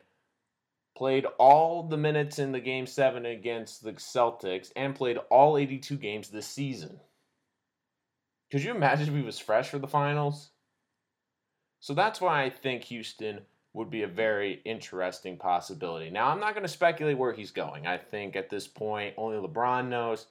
played 1.00 1.25
all 1.38 1.83
the 1.83 1.97
minutes 1.97 2.38
in 2.38 2.52
the 2.52 2.61
game 2.61 2.87
seven 2.87 3.25
against 3.25 3.83
the 3.83 3.92
Celtics, 3.95 4.71
and 4.76 4.95
played 4.95 5.16
all 5.30 5.57
82 5.57 5.97
games 5.97 6.28
this 6.28 6.47
season. 6.47 7.00
Could 8.52 8.62
you 8.62 8.73
imagine 8.73 9.09
if 9.09 9.14
he 9.14 9.23
was 9.23 9.38
fresh 9.38 9.71
for 9.71 9.78
the 9.78 9.88
finals? 9.88 10.50
So 11.80 11.95
that's 11.95 12.21
why 12.21 12.42
I 12.42 12.50
think 12.50 12.85
Houston 12.85 13.40
would 13.73 13.88
be 13.88 14.02
a 14.02 14.09
very 14.09 14.61
interesting 14.66 15.38
possibility. 15.38 16.11
Now, 16.11 16.28
I'm 16.28 16.38
not 16.38 16.52
going 16.52 16.66
to 16.66 16.69
speculate 16.69 17.16
where 17.16 17.33
he's 17.33 17.50
going. 17.50 17.87
I 17.87 17.97
think 17.97 18.37
at 18.37 18.50
this 18.50 18.69
point, 18.69 19.14
only 19.16 19.38
LeBron 19.38 19.88
knows. 19.88 20.26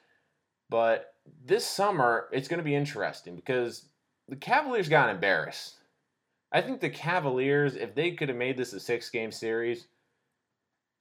But 0.70 1.16
this 1.44 1.66
summer, 1.66 2.28
it's 2.32 2.48
going 2.48 2.60
to 2.60 2.64
be 2.64 2.76
interesting 2.76 3.36
because 3.36 3.86
the 4.28 4.36
Cavaliers 4.36 4.88
got 4.88 5.10
embarrassed. 5.10 5.78
I 6.52 6.62
think 6.62 6.80
the 6.80 6.92
Cavaliers, 6.92 7.76
if 7.76 7.96
they 7.96 8.12
could 8.12 8.30
have 8.30 8.38
made 8.38 8.56
this 8.56 8.74
a 8.74 8.80
six 8.80 9.10
game 9.10 9.32
series, 9.32 9.88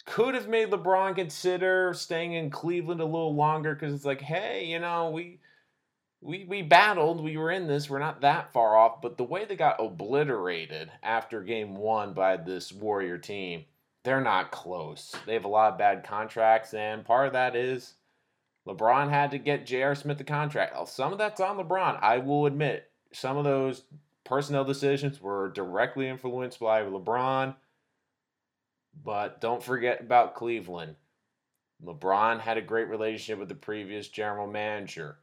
could 0.08 0.34
have 0.34 0.48
made 0.48 0.70
LeBron 0.70 1.14
consider 1.14 1.92
staying 1.94 2.32
in 2.32 2.50
Cleveland 2.50 3.00
a 3.00 3.04
little 3.04 3.34
longer 3.34 3.74
because 3.74 3.94
it's 3.94 4.04
like, 4.04 4.20
hey, 4.20 4.64
you 4.64 4.78
know, 4.78 5.10
we 5.10 5.40
we 6.20 6.44
we 6.44 6.62
battled, 6.62 7.22
we 7.22 7.36
were 7.36 7.50
in 7.50 7.66
this, 7.66 7.88
we're 7.88 7.98
not 7.98 8.22
that 8.22 8.52
far 8.52 8.76
off, 8.76 9.00
but 9.02 9.16
the 9.16 9.24
way 9.24 9.44
they 9.44 9.54
got 9.54 9.80
obliterated 9.80 10.90
after 11.02 11.42
game 11.42 11.76
1 11.76 12.14
by 12.14 12.36
this 12.36 12.72
Warrior 12.72 13.18
team, 13.18 13.64
they're 14.02 14.20
not 14.20 14.50
close. 14.50 15.14
They 15.26 15.34
have 15.34 15.44
a 15.44 15.48
lot 15.48 15.72
of 15.72 15.78
bad 15.78 16.04
contracts 16.04 16.74
and 16.74 17.04
part 17.04 17.28
of 17.28 17.34
that 17.34 17.54
is 17.54 17.94
LeBron 18.66 19.10
had 19.10 19.30
to 19.30 19.38
get 19.38 19.66
J.R. 19.66 19.94
Smith 19.94 20.18
the 20.18 20.24
contract. 20.24 20.88
Some 20.88 21.12
of 21.12 21.18
that's 21.18 21.40
on 21.40 21.56
LeBron. 21.56 21.98
I 22.02 22.18
will 22.18 22.46
admit, 22.46 22.90
some 23.12 23.38
of 23.38 23.44
those 23.44 23.84
personnel 24.24 24.64
decisions 24.64 25.22
were 25.22 25.50
directly 25.50 26.08
influenced 26.08 26.60
by 26.60 26.82
LeBron. 26.82 27.54
But 28.94 29.40
don't 29.40 29.62
forget 29.62 30.00
about 30.00 30.34
Cleveland. 30.34 30.96
LeBron 31.84 32.40
had 32.40 32.58
a 32.58 32.62
great 32.62 32.88
relationship 32.88 33.38
with 33.38 33.48
the 33.48 33.54
previous 33.54 34.08
general 34.08 34.46
manager. 34.46 35.18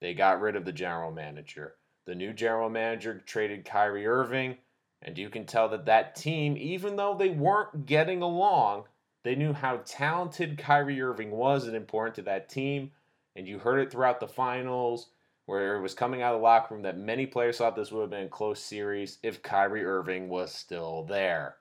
They 0.00 0.14
got 0.14 0.40
rid 0.40 0.56
of 0.56 0.64
the 0.64 0.72
general 0.72 1.10
manager. 1.10 1.76
The 2.06 2.14
new 2.14 2.32
general 2.32 2.70
manager 2.70 3.22
traded 3.26 3.64
Kyrie 3.64 4.06
Irving, 4.06 4.58
and 5.02 5.18
you 5.18 5.28
can 5.28 5.44
tell 5.44 5.68
that 5.70 5.86
that 5.86 6.14
team, 6.14 6.56
even 6.56 6.96
though 6.96 7.14
they 7.14 7.30
weren't 7.30 7.86
getting 7.86 8.22
along, 8.22 8.84
they 9.24 9.34
knew 9.34 9.52
how 9.52 9.78
talented 9.84 10.58
Kyrie 10.58 11.02
Irving 11.02 11.32
was 11.32 11.66
and 11.66 11.74
important 11.74 12.14
to 12.16 12.22
that 12.22 12.48
team. 12.48 12.92
And 13.34 13.48
you 13.48 13.58
heard 13.58 13.80
it 13.80 13.90
throughout 13.90 14.20
the 14.20 14.28
finals, 14.28 15.08
where 15.46 15.76
it 15.76 15.80
was 15.80 15.94
coming 15.94 16.22
out 16.22 16.34
of 16.34 16.40
the 16.40 16.44
locker 16.44 16.74
room 16.74 16.82
that 16.84 16.98
many 16.98 17.26
players 17.26 17.58
thought 17.58 17.74
this 17.74 17.90
would 17.90 18.02
have 18.02 18.10
been 18.10 18.26
a 18.26 18.28
close 18.28 18.60
series 18.60 19.18
if 19.22 19.42
Kyrie 19.42 19.84
Irving 19.84 20.28
was 20.28 20.54
still 20.54 21.04
there. 21.04 21.56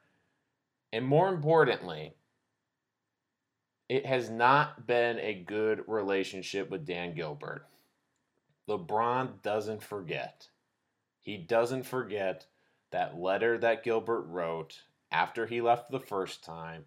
And 0.95 1.05
more 1.05 1.27
importantly, 1.27 2.13
it 3.89 4.05
has 4.05 4.29
not 4.29 4.87
been 4.87 5.19
a 5.19 5.33
good 5.33 5.83
relationship 5.87 6.69
with 6.69 6.85
Dan 6.85 7.13
Gilbert. 7.13 7.65
LeBron 8.69 9.41
doesn't 9.41 9.83
forget. 9.83 10.47
He 11.19 11.35
doesn't 11.35 11.85
forget 11.85 12.45
that 12.91 13.19
letter 13.19 13.57
that 13.57 13.83
Gilbert 13.83 14.21
wrote 14.21 14.83
after 15.11 15.45
he 15.45 15.59
left 15.59 15.91
the 15.91 15.99
first 15.99 16.45
time. 16.45 16.85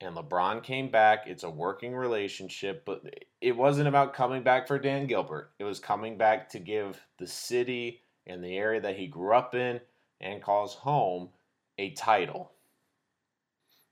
And 0.00 0.16
LeBron 0.16 0.62
came 0.62 0.90
back. 0.90 1.24
It's 1.26 1.44
a 1.44 1.50
working 1.50 1.94
relationship, 1.94 2.86
but 2.86 3.02
it 3.42 3.54
wasn't 3.54 3.88
about 3.88 4.14
coming 4.14 4.42
back 4.42 4.66
for 4.66 4.78
Dan 4.78 5.06
Gilbert. 5.06 5.50
It 5.58 5.64
was 5.64 5.78
coming 5.78 6.16
back 6.16 6.48
to 6.48 6.58
give 6.58 6.98
the 7.18 7.26
city 7.26 8.00
and 8.26 8.42
the 8.42 8.56
area 8.56 8.80
that 8.80 8.96
he 8.96 9.08
grew 9.08 9.34
up 9.34 9.54
in 9.54 9.78
and 10.22 10.42
calls 10.42 10.72
home 10.72 11.28
a 11.76 11.90
title. 11.90 12.51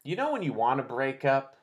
You 0.02 0.16
know 0.16 0.32
when 0.32 0.42
you 0.42 0.52
want 0.52 0.78
to 0.78 0.94
break 0.94 1.24
up, 1.24 1.56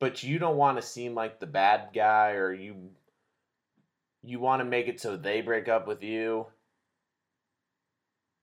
but 0.00 0.22
you 0.22 0.38
don't 0.38 0.56
want 0.56 0.78
to 0.78 0.82
seem 0.82 1.14
like 1.14 1.40
the 1.40 1.46
bad 1.46 1.90
guy 1.94 2.32
or 2.32 2.52
you 2.52 2.90
you 4.22 4.40
want 4.40 4.60
to 4.60 4.64
make 4.64 4.88
it 4.88 5.00
so 5.00 5.16
they 5.16 5.40
break 5.40 5.68
up 5.68 5.86
with 5.86 6.02
you? 6.02 6.46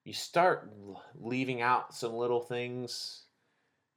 You 0.04 0.14
start 0.14 0.72
leaving 1.20 1.62
out 1.62 1.94
some 1.94 2.14
little 2.14 2.42
things 2.42 3.24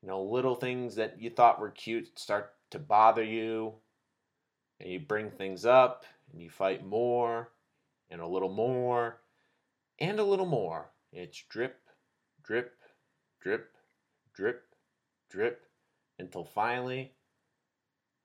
you 0.02 0.08
know 0.08 0.22
little 0.22 0.54
things 0.54 0.94
that 0.94 1.20
you 1.20 1.30
thought 1.30 1.60
were 1.60 1.70
cute 1.70 2.18
start 2.18 2.54
to 2.70 2.78
bother 2.78 3.24
you 3.24 3.74
and 4.80 4.90
you 4.90 5.00
bring 5.00 5.30
things 5.30 5.64
up 5.64 6.04
and 6.32 6.40
you 6.40 6.50
fight 6.50 6.86
more 6.86 7.50
and 8.10 8.20
a 8.20 8.26
little 8.26 8.52
more 8.52 9.20
and 9.98 10.20
a 10.20 10.24
little 10.24 10.46
more. 10.46 10.90
It's 11.12 11.42
drip 11.48 11.80
drip 12.44 12.76
drip 13.40 13.72
drip 14.38 14.62
drip 15.30 15.66
until 16.20 16.44
finally 16.44 17.12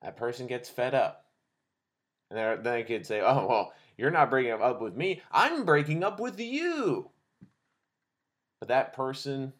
that 0.03 0.15
person 0.15 0.47
gets 0.47 0.69
fed 0.69 0.93
up. 0.93 1.25
And 2.29 2.37
then 2.37 2.63
they 2.63 2.83
could 2.83 3.05
say, 3.05 3.21
oh, 3.21 3.47
well, 3.47 3.73
you're 3.97 4.11
not 4.11 4.29
breaking 4.29 4.53
up 4.53 4.81
with 4.81 4.95
me. 4.95 5.21
I'm 5.31 5.65
breaking 5.65 6.03
up 6.03 6.19
with 6.19 6.39
you. 6.39 7.09
But 8.59 8.69
that 8.69 8.93
person 8.93 9.53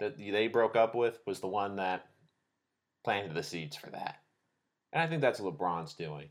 that 0.00 0.18
they 0.18 0.48
broke 0.48 0.76
up 0.76 0.94
with 0.94 1.18
was 1.26 1.40
the 1.40 1.46
one 1.46 1.76
that 1.76 2.06
planted 3.04 3.34
the 3.34 3.42
seeds 3.42 3.76
for 3.76 3.90
that. 3.90 4.16
And 4.92 5.02
I 5.02 5.06
think 5.06 5.20
that's 5.20 5.40
what 5.40 5.58
LeBron's 5.58 5.94
doing. 5.94 6.28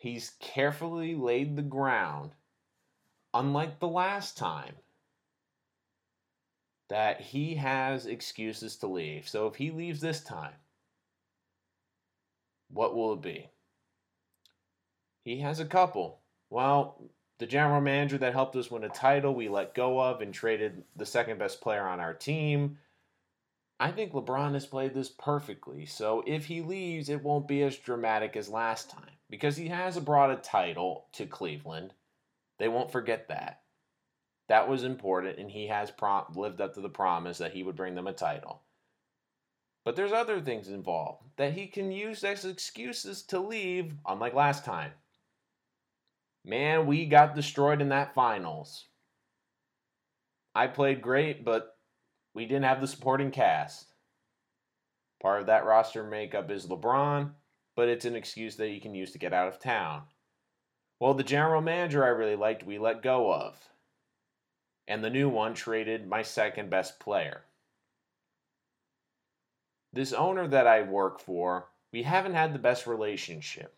He's 0.00 0.32
carefully 0.40 1.14
laid 1.14 1.56
the 1.56 1.62
ground, 1.62 2.32
unlike 3.32 3.80
the 3.80 3.88
last 3.88 4.36
time, 4.36 4.74
that 6.94 7.20
he 7.20 7.56
has 7.56 8.06
excuses 8.06 8.76
to 8.76 8.86
leave. 8.86 9.28
So 9.28 9.48
if 9.48 9.56
he 9.56 9.72
leaves 9.72 10.00
this 10.00 10.20
time, 10.20 10.54
what 12.70 12.94
will 12.94 13.14
it 13.14 13.20
be? 13.20 13.48
He 15.24 15.40
has 15.40 15.58
a 15.58 15.64
couple. 15.64 16.20
Well, 16.50 17.10
the 17.40 17.46
general 17.46 17.80
manager 17.80 18.16
that 18.18 18.32
helped 18.32 18.54
us 18.54 18.70
win 18.70 18.84
a 18.84 18.88
title, 18.88 19.34
we 19.34 19.48
let 19.48 19.74
go 19.74 20.00
of 20.00 20.20
and 20.20 20.32
traded 20.32 20.84
the 20.94 21.04
second 21.04 21.40
best 21.40 21.60
player 21.60 21.82
on 21.82 21.98
our 21.98 22.14
team. 22.14 22.78
I 23.80 23.90
think 23.90 24.12
LeBron 24.12 24.52
has 24.52 24.64
played 24.64 24.94
this 24.94 25.08
perfectly. 25.08 25.86
So 25.86 26.22
if 26.28 26.44
he 26.44 26.60
leaves, 26.60 27.08
it 27.08 27.24
won't 27.24 27.48
be 27.48 27.64
as 27.64 27.76
dramatic 27.76 28.36
as 28.36 28.48
last 28.48 28.88
time 28.88 29.18
because 29.28 29.56
he 29.56 29.66
has 29.66 29.98
brought 29.98 30.30
a 30.30 30.36
title 30.36 31.06
to 31.14 31.26
Cleveland. 31.26 31.92
They 32.60 32.68
won't 32.68 32.92
forget 32.92 33.26
that. 33.30 33.63
That 34.48 34.68
was 34.68 34.84
important, 34.84 35.38
and 35.38 35.50
he 35.50 35.68
has 35.68 35.90
prom- 35.90 36.32
lived 36.34 36.60
up 36.60 36.74
to 36.74 36.80
the 36.80 36.88
promise 36.88 37.38
that 37.38 37.52
he 37.52 37.62
would 37.62 37.76
bring 37.76 37.94
them 37.94 38.06
a 38.06 38.12
title. 38.12 38.62
But 39.84 39.96
there's 39.96 40.12
other 40.12 40.40
things 40.40 40.68
involved 40.68 41.24
that 41.36 41.52
he 41.52 41.66
can 41.66 41.92
use 41.92 42.24
as 42.24 42.44
excuses 42.44 43.22
to 43.24 43.38
leave, 43.38 43.94
unlike 44.06 44.34
last 44.34 44.64
time. 44.64 44.92
Man, 46.44 46.86
we 46.86 47.06
got 47.06 47.34
destroyed 47.34 47.80
in 47.80 47.88
that 47.88 48.14
finals. 48.14 48.86
I 50.54 50.66
played 50.66 51.02
great, 51.02 51.44
but 51.44 51.76
we 52.34 52.46
didn't 52.46 52.64
have 52.64 52.80
the 52.80 52.86
supporting 52.86 53.30
cast. 53.30 53.86
Part 55.20 55.40
of 55.40 55.46
that 55.46 55.64
roster 55.64 56.04
makeup 56.04 56.50
is 56.50 56.66
LeBron, 56.66 57.32
but 57.76 57.88
it's 57.88 58.04
an 58.04 58.14
excuse 58.14 58.56
that 58.56 58.68
you 58.68 58.80
can 58.80 58.94
use 58.94 59.12
to 59.12 59.18
get 59.18 59.32
out 59.32 59.48
of 59.48 59.58
town. 59.58 60.02
Well, 61.00 61.14
the 61.14 61.24
general 61.24 61.60
manager 61.60 62.04
I 62.04 62.08
really 62.08 62.36
liked, 62.36 62.64
we 62.64 62.78
let 62.78 63.02
go 63.02 63.32
of. 63.32 63.56
And 64.86 65.02
the 65.02 65.10
new 65.10 65.28
one 65.28 65.54
traded 65.54 66.06
my 66.06 66.22
second 66.22 66.70
best 66.70 67.00
player 67.00 67.44
this 69.94 70.12
owner 70.12 70.48
that 70.48 70.66
I 70.66 70.82
work 70.82 71.20
for, 71.20 71.68
we 71.92 72.02
haven't 72.02 72.34
had 72.34 72.52
the 72.52 72.58
best 72.58 72.86
relationship. 72.86 73.76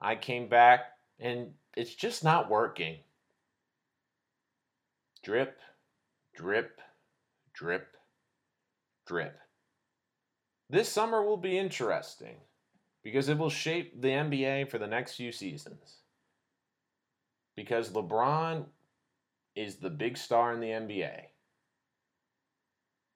I 0.00 0.14
came 0.14 0.48
back 0.48 0.80
and 1.18 1.52
it's 1.76 1.94
just 1.94 2.22
not 2.22 2.48
working. 2.48 2.98
Drip, 5.22 5.60
drip, 6.34 6.80
drip, 7.52 7.96
drip. 9.06 9.38
This 10.70 10.88
summer 10.88 11.22
will 11.22 11.36
be 11.36 11.58
interesting 11.58 12.36
because 13.02 13.28
it 13.28 13.38
will 13.38 13.50
shape 13.50 14.00
the 14.00 14.08
NBA 14.08 14.70
for 14.70 14.78
the 14.78 14.86
next 14.86 15.16
few 15.16 15.32
seasons. 15.32 15.98
Because 17.56 17.90
LeBron 17.90 18.66
is 19.54 19.76
the 19.76 19.90
big 19.90 20.16
star 20.16 20.52
in 20.52 20.60
the 20.60 20.68
NBA. 20.68 21.26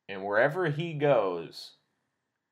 And 0.09 0.25
wherever 0.25 0.71
he 0.71 0.95
goes, 0.95 1.73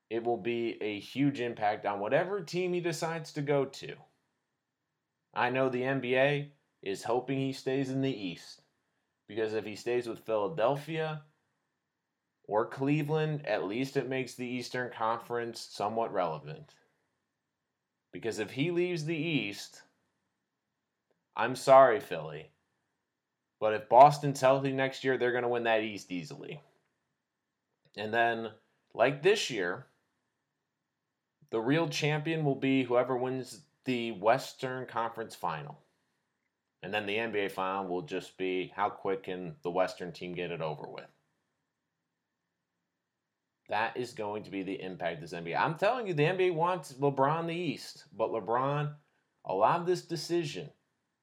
it 0.09 0.23
will 0.23 0.37
be 0.37 0.81
a 0.81 0.99
huge 0.99 1.39
impact 1.39 1.85
on 1.85 1.99
whatever 1.99 2.41
team 2.41 2.73
he 2.73 2.81
decides 2.81 3.33
to 3.33 3.41
go 3.41 3.65
to. 3.65 3.95
I 5.33 5.49
know 5.49 5.69
the 5.69 5.81
NBA 5.81 6.51
is 6.81 7.03
hoping 7.03 7.39
he 7.39 7.53
stays 7.53 7.89
in 7.89 8.01
the 8.01 8.15
East 8.15 8.61
because 9.27 9.53
if 9.53 9.65
he 9.65 9.75
stays 9.75 10.07
with 10.07 10.25
Philadelphia 10.25 11.23
or 12.43 12.67
Cleveland, 12.67 13.45
at 13.47 13.65
least 13.65 13.97
it 13.97 14.07
makes 14.07 14.35
the 14.35 14.45
Eastern 14.45 14.91
Conference 14.91 15.67
somewhat 15.71 16.13
relevant. 16.13 16.73
Because 18.13 18.39
if 18.39 18.51
he 18.51 18.71
leaves 18.71 19.03
the 19.03 19.17
East, 19.17 19.81
I'm 21.35 21.55
sorry, 21.55 21.99
Philly. 21.99 22.51
But 23.65 23.73
if 23.73 23.89
Boston's 23.89 24.41
healthy 24.41 24.71
next 24.71 25.03
year, 25.03 25.17
they're 25.17 25.31
going 25.31 25.41
to 25.41 25.49
win 25.49 25.63
that 25.63 25.81
East 25.81 26.11
easily. 26.11 26.61
And 27.97 28.13
then, 28.13 28.51
like 28.93 29.23
this 29.23 29.49
year, 29.49 29.87
the 31.49 31.59
real 31.59 31.89
champion 31.89 32.45
will 32.45 32.53
be 32.53 32.83
whoever 32.83 33.17
wins 33.17 33.61
the 33.85 34.11
Western 34.11 34.85
Conference 34.85 35.33
final. 35.33 35.79
And 36.83 36.93
then 36.93 37.07
the 37.07 37.15
NBA 37.15 37.53
final 37.53 37.87
will 37.87 38.03
just 38.03 38.37
be 38.37 38.71
how 38.75 38.87
quick 38.87 39.23
can 39.23 39.55
the 39.63 39.71
Western 39.71 40.11
team 40.11 40.35
get 40.35 40.51
it 40.51 40.61
over 40.61 40.87
with. 40.87 41.09
That 43.69 43.97
is 43.97 44.13
going 44.13 44.43
to 44.43 44.51
be 44.51 44.61
the 44.61 44.79
impact 44.79 45.23
of 45.23 45.31
this 45.31 45.39
NBA. 45.39 45.59
I'm 45.59 45.73
telling 45.73 46.05
you, 46.05 46.13
the 46.13 46.21
NBA 46.21 46.53
wants 46.53 46.93
LeBron 46.93 47.47
the 47.47 47.55
East, 47.55 48.03
but 48.15 48.29
LeBron, 48.29 48.93
a 49.43 49.53
lot 49.55 49.79
of 49.79 49.87
this 49.87 50.03
decision 50.03 50.69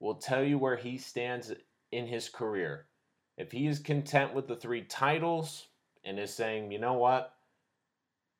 will 0.01 0.15
tell 0.15 0.43
you 0.43 0.57
where 0.57 0.75
he 0.75 0.97
stands 0.97 1.53
in 1.93 2.07
his 2.07 2.29
career. 2.29 2.87
If 3.37 3.51
he 3.51 3.67
is 3.67 3.79
content 3.79 4.33
with 4.33 4.47
the 4.47 4.55
three 4.55 4.83
titles 4.83 5.67
and 6.03 6.19
is 6.19 6.33
saying, 6.33 6.71
you 6.71 6.79
know 6.79 6.93
what, 6.93 7.33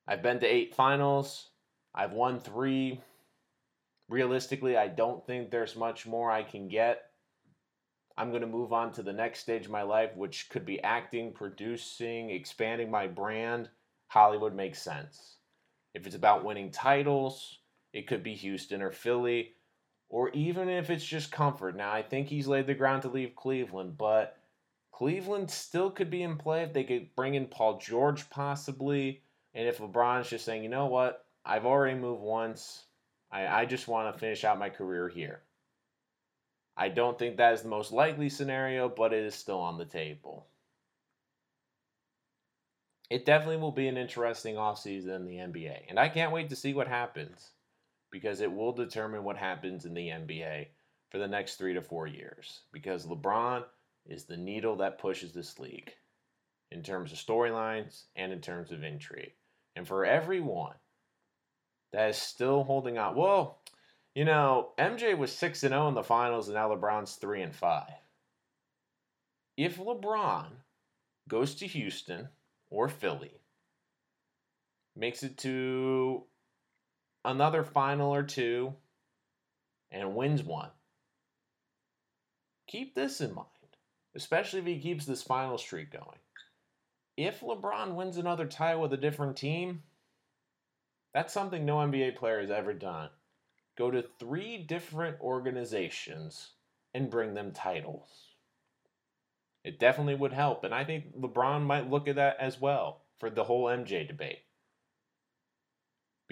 I've 0.08 0.22
been 0.22 0.40
to 0.40 0.46
eight 0.46 0.76
finals, 0.76 1.50
I've 1.96 2.12
won 2.12 2.40
three. 2.40 3.02
Realistically, 4.10 4.78
I 4.78 4.88
don't 4.88 5.26
think 5.26 5.50
there's 5.50 5.76
much 5.76 6.06
more 6.06 6.30
I 6.30 6.44
can 6.44 6.68
get. 6.68 7.06
I'm 8.18 8.30
going 8.30 8.42
to 8.42 8.48
move 8.48 8.74
on 8.74 8.92
to 8.94 9.02
the 9.02 9.14
next 9.14 9.40
stage 9.40 9.66
of 9.66 9.72
my 9.72 9.82
life, 9.82 10.16
which 10.16 10.50
could 10.50 10.66
be 10.66 10.82
acting, 10.84 11.32
producing, 11.32 12.30
expanding 12.30 12.92
my 12.92 13.08
brand 13.08 13.70
Hollywood 14.08 14.54
makes 14.54 14.80
sense. 14.80 15.38
If 15.96 16.06
it's 16.06 16.16
about 16.16 16.46
winning 16.46 16.70
titles, 16.70 17.58
it 17.94 18.06
could 18.06 18.22
be 18.22 18.36
Houston 18.36 18.84
or 18.84 18.92
Philly, 18.92 19.54
or 20.10 20.30
even 20.32 20.70
if 20.70 20.90
it's 20.90 21.06
just 21.06 21.32
comfort. 21.32 21.76
Now, 21.76 21.92
I 21.92 22.02
think 22.02 22.28
he's 22.28 22.48
laid 22.48 22.68
the 22.68 22.74
ground 22.74 23.02
to 23.04 23.10
leave 23.10 23.36
Cleveland, 23.36 23.98
but 23.98 24.38
Cleveland 24.92 25.50
still 25.50 25.90
could 25.90 26.10
be 26.10 26.24
in 26.24 26.38
play 26.38 26.64
if 26.64 26.74
they 26.74 26.84
could 26.84 27.16
bring 27.16 27.36
in 27.36 27.48
Paul 27.48 27.80
George 27.80 28.30
possibly. 28.30 29.22
And 29.54 29.68
if 29.68 29.80
LeBron's 29.80 30.30
just 30.30 30.46
saying, 30.46 30.64
you 30.64 30.70
know 30.70 30.88
what, 30.88 31.26
I've 31.46 31.66
already 31.66 32.00
moved 32.00 32.22
once, 32.22 32.84
I, 33.32 33.48
I 33.48 33.66
just 33.66 33.88
want 33.88 34.14
to 34.14 34.20
finish 34.20 34.44
out 34.44 34.60
my 34.60 34.70
career 34.70 35.10
here. 35.10 35.42
I 36.76 36.90
don't 36.90 37.18
think 37.20 37.38
that 37.38 37.54
is 37.54 37.62
the 37.62 37.70
most 37.70 37.92
likely 37.92 38.30
scenario, 38.30 38.90
but 38.90 39.14
it 39.14 39.24
is 39.24 39.36
still 39.36 39.60
on 39.60 39.78
the 39.78 39.86
table 39.86 40.48
it 43.14 43.26
definitely 43.26 43.58
will 43.58 43.72
be 43.72 43.88
an 43.88 43.96
interesting 43.96 44.56
offseason 44.56 45.16
in 45.16 45.26
the 45.26 45.36
NBA. 45.36 45.82
And 45.88 46.00
I 46.00 46.10
can't 46.10 46.32
wait 46.32 46.50
to 46.50 46.56
see 46.56 46.74
what 46.74 46.88
happens 46.88 47.52
because 48.14 48.42
it 48.42 48.54
will 48.54 48.72
determine 48.72 49.24
what 49.24 49.36
happens 49.38 49.86
in 49.86 49.96
the 49.96 50.10
NBA 50.10 50.68
for 51.10 51.18
the 51.18 51.28
next 51.28 51.56
three 51.56 51.74
to 51.74 51.82
four 51.82 52.06
years. 52.06 52.62
Because 52.72 53.08
LeBron 53.08 53.64
is 54.06 54.26
the 54.26 54.38
needle 54.38 54.76
that 54.78 55.00
pushes 55.00 55.34
this 55.34 55.58
league 55.58 55.92
in 56.72 56.84
terms 56.84 57.12
of 57.12 57.18
storylines 57.18 58.04
and 58.16 58.32
in 58.32 58.40
terms 58.40 58.72
of 58.72 58.84
intrigue. 58.84 59.34
And 59.76 59.88
for 59.88 60.06
everyone 60.06 60.76
that 61.92 62.12
is 62.12 62.18
still 62.18 62.64
holding 62.64 63.00
on, 63.00 63.16
well, 63.16 63.58
you 64.14 64.26
know, 64.26 64.70
MJ 64.78 65.18
was 65.18 65.32
6 65.32 65.64
and 65.64 65.72
0 65.72 65.88
in 65.88 65.96
the 65.96 66.04
finals 66.04 66.48
and 66.48 66.56
now 66.56 66.70
LeBron's 66.70 67.16
3 67.16 67.42
and 67.42 67.56
5. 67.56 67.84
If 69.58 69.78
LeBron 69.78 70.50
goes 71.28 71.56
to 71.56 71.66
Houston 71.66 72.30
or 72.70 72.90
Philly 72.90 73.42
makes 74.96 75.24
it 75.24 75.36
to 75.40 76.26
another 77.26 77.64
final 77.64 78.14
or 78.14 78.24
two 78.24 78.74
and 79.92 80.16
wins 80.16 80.44
one. 80.44 80.70
Keep 82.68 82.96
this 82.96 83.22
in 83.22 83.34
mind, 83.34 83.48
especially 84.16 84.60
if 84.60 84.66
he 84.66 84.80
keeps 84.80 85.06
this 85.06 85.22
final 85.22 85.58
streak 85.58 85.92
going. 85.92 86.20
If 87.16 87.42
LeBron 87.42 87.94
wins 87.94 88.18
another 88.18 88.48
title 88.48 88.82
with 88.82 88.94
a 88.94 88.98
different 88.98 89.38
team, 89.38 89.84
that's 91.14 91.32
something 91.32 91.64
no 91.64 91.78
NBA 91.78 92.16
player 92.16 92.42
has 92.42 92.50
ever 92.50 92.74
done. 92.74 93.10
Go 93.78 93.92
to 93.92 94.04
three 94.20 94.58
different 94.58 95.20
organizations 95.22 96.52
and 96.94 97.10
bring 97.10 97.34
them 97.34 97.52
titles. 97.52 98.10
It 99.64 99.80
definitely 99.80 100.16
would 100.16 100.34
help. 100.34 100.64
And 100.64 100.74
I 100.74 100.84
think 100.84 101.16
LeBron 101.16 101.64
might 101.64 101.90
look 101.90 102.08
at 102.08 102.16
that 102.16 102.38
as 102.40 102.60
well 102.60 103.02
for 103.20 103.30
the 103.30 103.44
whole 103.44 103.66
MJ 103.66 104.08
debate. 104.08 104.40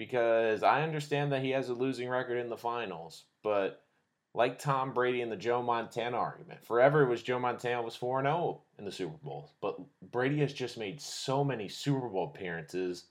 Because 0.02 0.64
I 0.64 0.82
understand 0.82 1.30
that 1.30 1.44
he 1.44 1.50
has 1.50 1.68
a 1.68 1.74
losing 1.74 2.08
record 2.08 2.36
in 2.36 2.48
the 2.48 2.56
finals, 2.56 3.22
but 3.44 3.84
like 4.34 4.58
Tom 4.58 4.92
Brady 4.92 5.20
and 5.20 5.30
the 5.30 5.36
Joe 5.36 5.62
Montana 5.62 6.16
argument, 6.16 6.64
forever 6.64 7.02
it 7.02 7.08
was 7.08 7.22
Joe 7.22 7.38
Montana 7.38 7.80
was 7.82 7.94
4 7.94 8.22
0 8.22 8.62
in 8.80 8.84
the 8.84 8.90
Super 8.90 9.16
Bowl. 9.22 9.52
But 9.60 9.78
Brady 10.10 10.40
has 10.40 10.52
just 10.52 10.76
made 10.76 11.00
so 11.00 11.44
many 11.44 11.68
Super 11.68 12.08
Bowl 12.08 12.32
appearances. 12.34 13.04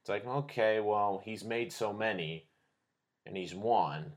It's 0.00 0.08
like, 0.08 0.26
okay, 0.26 0.80
well, 0.80 1.20
he's 1.22 1.44
made 1.44 1.70
so 1.70 1.92
many 1.92 2.46
and 3.26 3.36
he's 3.36 3.54
won. 3.54 4.14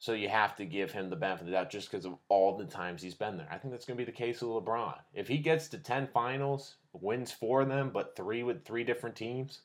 So 0.00 0.14
you 0.14 0.28
have 0.28 0.56
to 0.56 0.64
give 0.64 0.90
him 0.90 1.08
the 1.08 1.14
benefit 1.14 1.42
of 1.42 1.46
the 1.46 1.52
doubt 1.52 1.70
just 1.70 1.88
because 1.88 2.04
of 2.04 2.16
all 2.28 2.56
the 2.56 2.64
times 2.64 3.00
he's 3.00 3.14
been 3.14 3.36
there. 3.36 3.48
I 3.48 3.58
think 3.58 3.72
that's 3.72 3.86
going 3.86 3.96
to 3.96 4.04
be 4.04 4.10
the 4.10 4.16
case 4.16 4.42
with 4.42 4.50
LeBron. 4.50 4.96
If 5.14 5.28
he 5.28 5.38
gets 5.38 5.68
to 5.68 5.78
10 5.78 6.08
finals, 6.12 6.78
wins 6.92 7.30
four 7.30 7.60
of 7.60 7.68
them, 7.68 7.90
but 7.94 8.16
three 8.16 8.42
with 8.42 8.64
three 8.64 8.82
different 8.82 9.14
teams, 9.14 9.60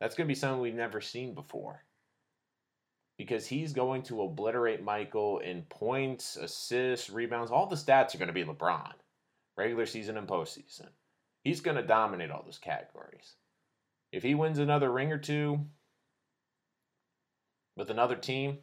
that's 0.00 0.14
going 0.14 0.26
to 0.26 0.32
be 0.32 0.38
something 0.38 0.60
we've 0.60 0.74
never 0.74 1.00
seen 1.00 1.34
before. 1.34 1.84
Because 3.16 3.46
he's 3.46 3.72
going 3.72 4.02
to 4.04 4.22
obliterate 4.22 4.82
Michael 4.82 5.38
in 5.38 5.62
points, 5.62 6.36
assists, 6.36 7.10
rebounds. 7.10 7.50
All 7.50 7.66
the 7.66 7.76
stats 7.76 8.14
are 8.14 8.18
going 8.18 8.28
to 8.28 8.32
be 8.32 8.44
LeBron, 8.44 8.92
regular 9.56 9.86
season 9.86 10.16
and 10.16 10.26
postseason. 10.26 10.88
He's 11.42 11.60
going 11.60 11.76
to 11.76 11.86
dominate 11.86 12.30
all 12.30 12.42
those 12.44 12.58
categories. 12.58 13.34
If 14.10 14.22
he 14.22 14.34
wins 14.34 14.58
another 14.58 14.90
ring 14.90 15.12
or 15.12 15.18
two 15.18 15.60
with 17.76 17.90
another 17.90 18.16
team, 18.16 18.58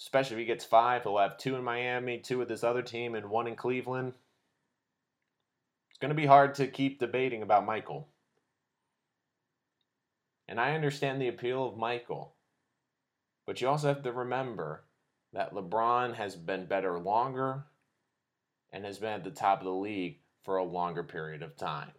especially 0.00 0.36
if 0.36 0.40
he 0.40 0.46
gets 0.46 0.64
five. 0.64 1.02
He'll 1.02 1.18
have 1.18 1.38
two 1.38 1.56
in 1.56 1.64
Miami, 1.64 2.18
two 2.18 2.38
with 2.38 2.48
this 2.48 2.64
other 2.64 2.82
team, 2.82 3.14
and 3.14 3.30
one 3.30 3.46
in 3.46 3.56
Cleveland. 3.56 4.14
It's 5.90 5.98
going 5.98 6.10
to 6.10 6.14
be 6.14 6.26
hard 6.26 6.54
to 6.56 6.66
keep 6.66 6.98
debating 6.98 7.42
about 7.42 7.66
Michael. 7.66 8.08
And 10.48 10.60
I 10.60 10.74
understand 10.74 11.20
the 11.20 11.28
appeal 11.28 11.66
of 11.66 11.76
Michael. 11.76 12.34
But 13.46 13.60
you 13.60 13.68
also 13.68 13.88
have 13.88 14.02
to 14.02 14.12
remember 14.12 14.84
that 15.32 15.52
LeBron 15.52 16.14
has 16.14 16.36
been 16.36 16.66
better 16.66 16.98
longer 16.98 17.64
and 18.72 18.84
has 18.84 18.98
been 18.98 19.12
at 19.12 19.24
the 19.24 19.30
top 19.30 19.60
of 19.60 19.64
the 19.64 19.70
league 19.70 20.20
for 20.42 20.56
a 20.56 20.64
longer 20.64 21.02
period 21.02 21.42
of 21.42 21.56
time. 21.56 21.92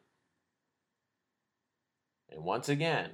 And 2.29 2.43
once 2.43 2.69
again, 2.69 3.12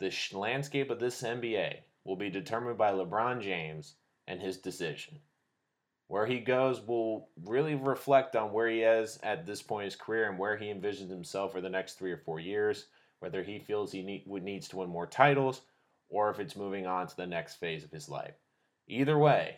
the 0.00 0.12
landscape 0.32 0.90
of 0.90 0.98
this 0.98 1.22
NBA 1.22 1.78
will 2.04 2.16
be 2.16 2.30
determined 2.30 2.78
by 2.78 2.92
LeBron 2.92 3.40
James 3.40 3.94
and 4.26 4.40
his 4.40 4.58
decision. 4.58 5.20
Where 6.08 6.26
he 6.26 6.40
goes 6.40 6.80
will 6.80 7.30
really 7.44 7.74
reflect 7.74 8.36
on 8.36 8.52
where 8.52 8.68
he 8.68 8.82
is 8.82 9.18
at 9.22 9.46
this 9.46 9.62
point 9.62 9.84
in 9.84 9.86
his 9.86 9.96
career 9.96 10.28
and 10.28 10.38
where 10.38 10.56
he 10.56 10.66
envisions 10.66 11.10
himself 11.10 11.52
for 11.52 11.60
the 11.60 11.70
next 11.70 11.94
three 11.94 12.12
or 12.12 12.18
four 12.18 12.40
years, 12.40 12.86
whether 13.24 13.42
he 13.42 13.58
feels 13.58 13.90
he 13.90 14.02
need, 14.02 14.26
needs 14.26 14.68
to 14.68 14.76
win 14.76 14.90
more 14.90 15.06
titles 15.06 15.62
or 16.10 16.28
if 16.28 16.38
it's 16.38 16.56
moving 16.56 16.86
on 16.86 17.06
to 17.06 17.16
the 17.16 17.26
next 17.26 17.54
phase 17.54 17.82
of 17.82 17.90
his 17.90 18.06
life. 18.06 18.34
Either 18.86 19.18
way, 19.18 19.56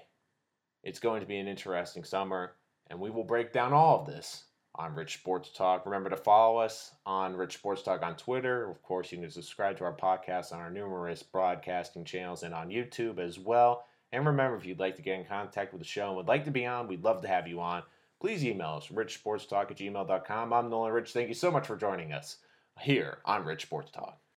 it's 0.85 1.01
going 1.01 1.21
to 1.21 1.27
be 1.27 1.39
an 1.39 1.49
interesting 1.49 2.05
summer, 2.05 2.53
and 2.89 3.01
we 3.01 3.11
will 3.11 3.25
break 3.25 3.53
down 3.53 3.73
all 3.73 3.99
of 3.99 4.07
this 4.07 4.45
on 4.77 4.95
Rich 4.95 5.15
Sports 5.15 5.51
Talk. 5.51 5.85
Remember 5.85 6.09
to 6.11 6.17
follow 6.17 6.59
us 6.59 6.93
on 7.05 7.35
Rich 7.35 7.55
Sports 7.55 7.83
Talk 7.83 8.05
on 8.05 8.15
Twitter. 8.15 8.71
Of 8.71 8.81
course, 8.85 9.11
you 9.11 9.19
can 9.19 9.31
subscribe 9.31 9.79
to 9.79 9.85
our 9.85 9.97
podcast 9.97 10.53
on 10.53 10.61
our 10.61 10.71
numerous 10.71 11.25
broadcasting 11.25 12.05
channels 12.05 12.45
and 12.45 12.55
on 12.55 12.69
YouTube 12.69 13.19
as 13.19 13.37
well. 13.37 13.85
And 14.13 14.25
remember, 14.25 14.57
if 14.57 14.65
you'd 14.65 14.79
like 14.79 14.95
to 14.95 15.03
get 15.03 15.19
in 15.19 15.25
contact 15.25 15.73
with 15.73 15.83
the 15.83 15.89
show 15.89 16.07
and 16.07 16.17
would 16.17 16.29
like 16.29 16.45
to 16.45 16.53
be 16.53 16.67
on, 16.67 16.87
we'd 16.87 17.03
love 17.03 17.21
to 17.23 17.29
have 17.29 17.49
you 17.49 17.61
on. 17.61 17.83
Please 18.21 18.45
email 18.45 18.81
us, 18.81 18.87
richsportstalk 18.87 19.73
at 19.73 19.77
gmail.com. 19.77 20.53
I'm 20.53 20.71
Nolan 20.71 20.93
Rich. 20.93 21.13
Thank 21.13 21.29
you 21.29 21.35
so 21.35 21.51
much 21.51 21.67
for 21.67 21.75
joining 21.75 22.13
us 22.13 22.37
here 22.81 23.19
on 23.25 23.45
Rich 23.45 23.63
Sports 23.63 23.91
Talk. 23.91 24.19